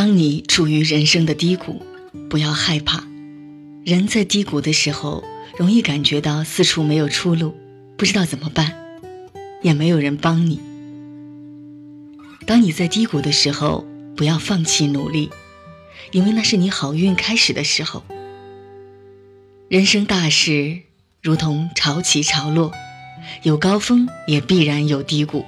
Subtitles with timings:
[0.00, 1.82] 当你处于人生的低谷，
[2.30, 3.02] 不要害怕。
[3.84, 5.24] 人在低谷的时候，
[5.56, 7.56] 容易感觉到四处没有出路，
[7.96, 8.72] 不知道怎么办，
[9.60, 10.60] 也没有人帮你。
[12.46, 13.84] 当你在低谷的时候，
[14.16, 15.30] 不要放弃努力，
[16.12, 18.04] 因为那是你好运开始的时候。
[19.66, 20.78] 人生大事
[21.20, 22.70] 如同潮起潮落，
[23.42, 25.44] 有高峰也必然有低谷。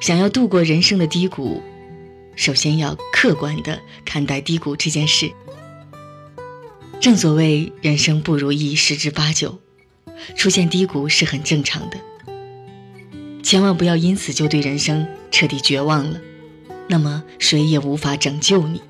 [0.00, 1.62] 想要度过人生的低谷。
[2.36, 5.32] 首先要客观的看待低谷这件事。
[7.00, 9.58] 正所谓人生不如意十之八九，
[10.36, 11.98] 出现低谷是很正常的。
[13.42, 16.20] 千万不要因此就对人生彻底绝望了，
[16.88, 18.80] 那么谁也无法拯救你。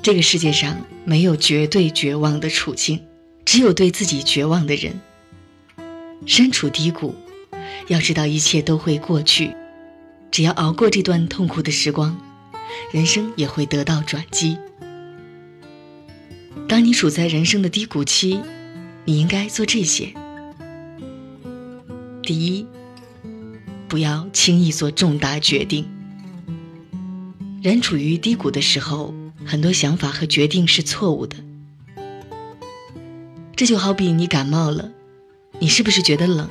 [0.00, 3.04] 这个世界上没有绝对绝望的处境，
[3.44, 5.00] 只有对自己绝望的人。
[6.24, 7.14] 身处低谷。
[7.90, 9.52] 要知道一切都会过去，
[10.30, 12.16] 只要熬过这段痛苦的时光，
[12.92, 14.56] 人生也会得到转机。
[16.68, 18.40] 当你处在人生的低谷期，
[19.04, 20.14] 你应该做这些：
[22.22, 22.64] 第一，
[23.88, 25.84] 不要轻易做重大决定。
[27.60, 29.12] 人处于低谷的时候，
[29.44, 31.36] 很多想法和决定是错误的。
[33.56, 34.92] 这就好比你感冒了，
[35.58, 36.48] 你是不是觉得冷？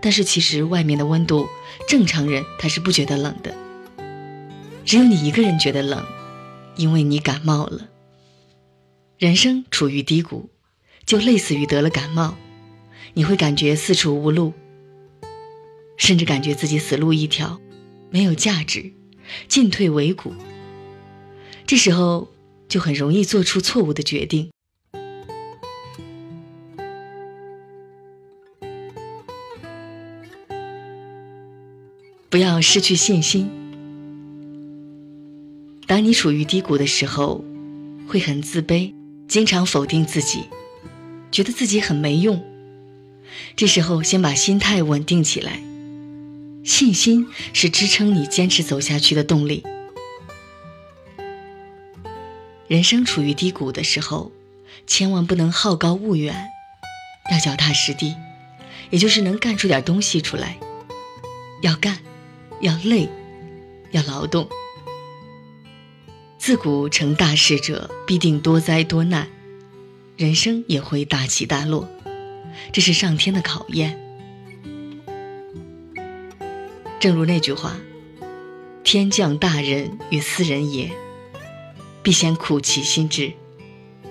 [0.00, 1.48] 但是其实外面的温度，
[1.88, 3.54] 正常人他是不觉得冷的，
[4.84, 6.04] 只有你一个人觉得冷，
[6.76, 7.88] 因为你感冒了。
[9.18, 10.50] 人生处于低谷，
[11.04, 12.36] 就类似于得了感冒，
[13.14, 14.52] 你会感觉四处无路，
[15.96, 17.60] 甚至感觉自己死路一条，
[18.10, 18.92] 没有价值，
[19.48, 20.32] 进退维谷。
[21.66, 22.28] 这时候
[22.68, 24.50] 就很容易做出错误的决定。
[32.38, 33.50] 不要失去信心。
[35.88, 37.44] 当你处于低谷的时候，
[38.06, 38.94] 会很自卑，
[39.26, 40.44] 经常否定自己，
[41.32, 42.40] 觉得自己很没用。
[43.56, 45.60] 这时候，先把心态稳定起来。
[46.62, 49.64] 信心是支撑你坚持走下去的动力。
[52.68, 54.30] 人生处于低谷的时候，
[54.86, 56.46] 千万不能好高骛远，
[57.32, 58.14] 要脚踏实地，
[58.90, 60.56] 也就是能干出点东西出来，
[61.62, 61.98] 要干。
[62.60, 63.08] 要累，
[63.90, 64.48] 要劳动。
[66.38, 69.28] 自古成大事者，必定多灾多难，
[70.16, 71.88] 人生也会大起大落，
[72.72, 73.98] 这是上天的考验。
[76.98, 77.76] 正如那句话
[78.82, 80.90] ：“天降大任于斯人也，
[82.02, 83.32] 必先苦其心志，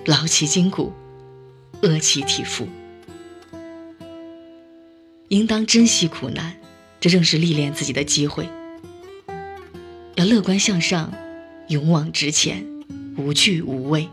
[0.06, 0.92] 劳其筋骨，
[1.82, 2.68] 饿其体肤。”
[5.28, 6.56] 应当珍惜苦难。
[7.00, 8.48] 这正是历练自己的机会。
[10.16, 11.12] 要乐观向上，
[11.68, 12.66] 勇往直前，
[13.16, 14.08] 无惧无畏。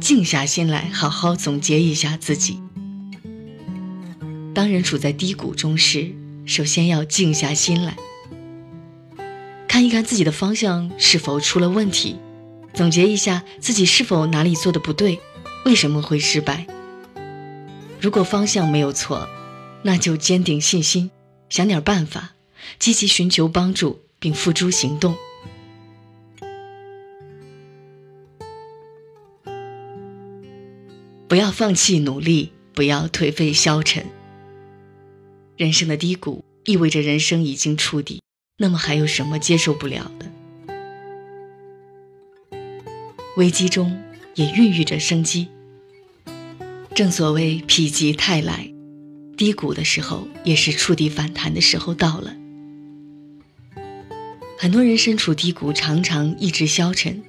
[0.00, 2.60] 静下心来，好好总结一下自己。
[4.54, 6.14] 当人处在低谷中时，
[6.46, 7.96] 首先要静下心来。
[9.78, 12.16] 看一看自己的方向是否出了问题，
[12.74, 15.20] 总结一下自己是否哪里做的不对，
[15.64, 16.66] 为什么会失败。
[18.00, 19.28] 如果方向没有错，
[19.84, 21.12] 那就坚定信心，
[21.48, 22.34] 想点办法，
[22.80, 25.14] 积极寻求帮助，并付诸行动。
[31.28, 34.04] 不要放弃努力，不要颓废消沉。
[35.56, 38.20] 人生的低谷意味着人生已经触底。
[38.60, 40.26] 那么还有什么接受不了的？
[43.36, 43.96] 危机中
[44.34, 45.46] 也孕育着生机。
[46.92, 48.72] 正所谓否极泰来，
[49.36, 52.34] 低谷的时候也是触底反弹的时候到了。
[54.58, 57.22] 很多人身处低谷，常常意志消沉，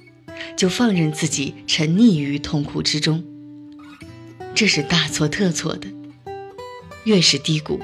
[0.56, 3.22] 就放任自己沉溺于痛苦之中，
[4.52, 5.86] 这是大错特错的。
[7.04, 7.80] 越是低谷，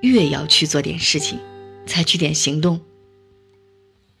[0.00, 1.38] 越要去做点事情。
[1.90, 2.80] 采取点行动，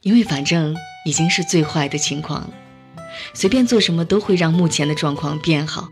[0.02, 0.76] 因为反正
[1.06, 2.52] 已经是最坏的情况了，
[3.32, 5.88] 随便做什么都会让目前的状况变好。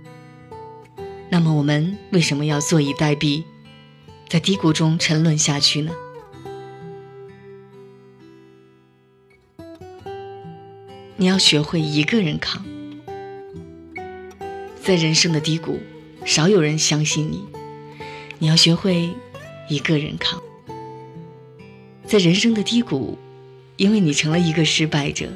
[1.31, 3.45] 那么我们为什么要坐以待毙，
[4.29, 5.93] 在低谷中沉沦下去呢？
[11.17, 12.65] 你要学会一个人扛，
[14.83, 15.79] 在人生的低谷，
[16.25, 17.47] 少有人相信你，
[18.41, 19.15] 你要学会
[19.69, 20.43] 一个人扛。
[22.09, 23.19] 在人生的低谷，
[23.77, 25.29] 因为你成了一个失败者，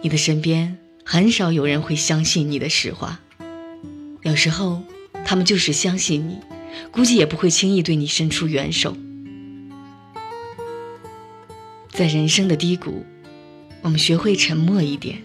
[0.00, 3.20] 你的身边很少有人会相信你的实话。
[4.22, 4.82] 有时候，
[5.26, 6.38] 他们就是相信你，
[6.90, 8.96] 估计也不会轻易对你伸出援手。
[11.90, 13.04] 在人生的低谷，
[13.82, 15.18] 我们学会沉默一点，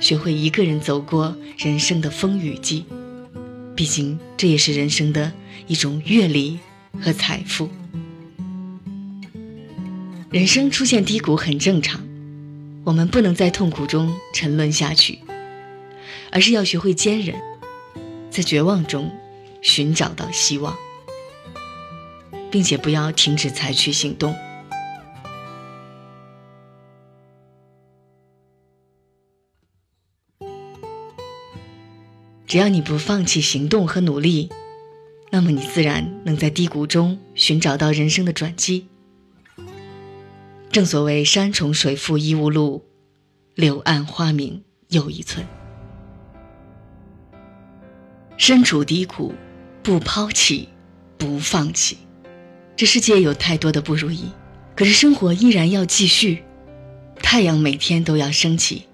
[0.00, 2.86] 学会一个人走过人生的风雨季。
[3.76, 5.30] 毕竟，这也是人生的
[5.66, 6.58] 一种阅历
[7.02, 7.68] 和财富。
[10.30, 12.06] 人生出现低谷很正常，
[12.84, 15.20] 我们不能在痛苦中沉沦下去，
[16.30, 17.34] 而是要学会坚韧，
[18.30, 19.10] 在绝望中
[19.62, 20.76] 寻找到希望，
[22.50, 24.36] 并且不要停止采取行动。
[32.46, 34.50] 只要你不放弃行动和努力，
[35.30, 38.88] 那么你自然能在低谷中寻找到人生的转机。
[40.70, 42.84] 正所谓山重水复疑无路，
[43.54, 45.46] 柳暗花明又一村。
[48.36, 49.34] 身处低谷，
[49.82, 50.68] 不抛弃，
[51.16, 51.96] 不放弃。
[52.76, 54.30] 这世界有太多的不如意，
[54.76, 56.44] 可是生活依然要继续。
[57.20, 58.84] 太阳每天都要升起，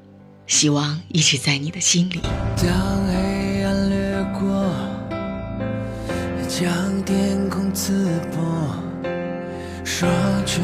[0.46, 2.20] 希望一直在你的心里。
[2.56, 4.72] 当黑暗掠过，
[6.48, 8.42] 将天空刺破。
[9.84, 10.08] 说
[10.46, 10.60] 却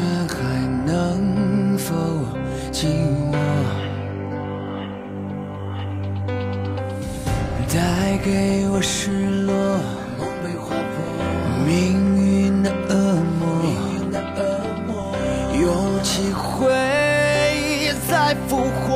[10.17, 10.93] 梦被划破，
[11.65, 11.71] 命
[12.17, 12.93] 运的恶
[13.39, 13.41] 魔，
[15.59, 15.63] 勇
[16.03, 16.69] 气会
[18.09, 18.49] 再复
[18.81, 18.89] 活。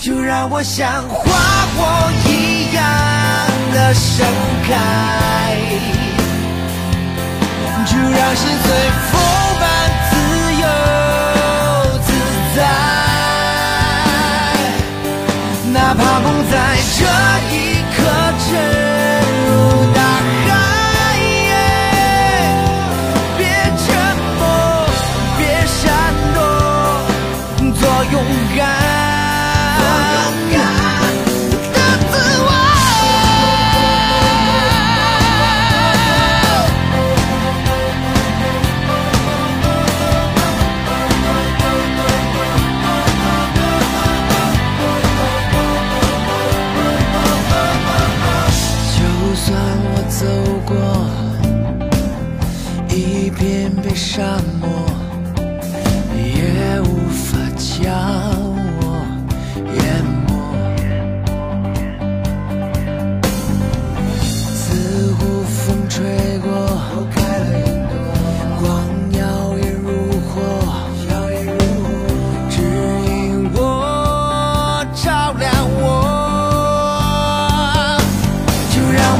[0.00, 1.20] 就让我像花
[1.76, 1.78] 火
[2.26, 2.84] 一样
[3.74, 4.26] 的盛
[4.66, 4.68] 开。
[7.86, 8.68] 就让心随
[9.10, 9.12] 风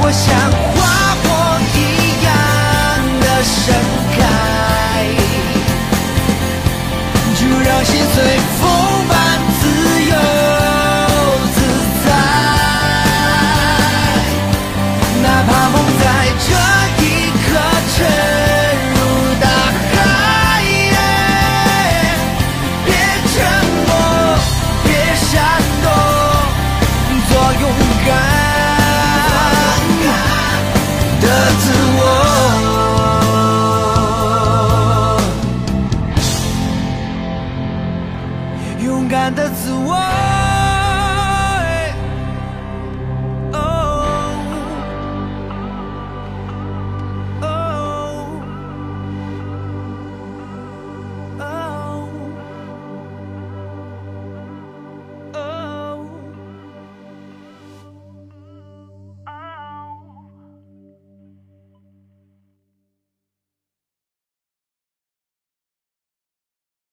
[0.08, 0.57] 我，想，